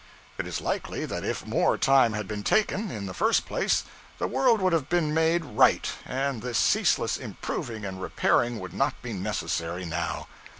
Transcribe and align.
It 0.39 0.47
is 0.47 0.61
likely 0.61 1.05
that 1.05 1.23
if 1.23 1.45
more 1.45 1.77
time 1.77 2.13
had 2.13 2.27
been 2.27 2.41
taken, 2.41 2.89
in 2.89 3.05
the 3.05 3.13
first 3.13 3.45
place, 3.45 3.83
the 4.17 4.25
world 4.25 4.59
would 4.59 4.73
have 4.73 4.89
been 4.89 5.13
made 5.13 5.45
right, 5.45 5.87
and 6.07 6.41
this 6.41 6.57
ceaseless 6.57 7.17
improving 7.17 7.85
and 7.85 8.01
repairing 8.01 8.59
would 8.59 8.73
not 8.73 8.99
be 9.03 9.13
necessary 9.13 9.85
now. 9.85 10.27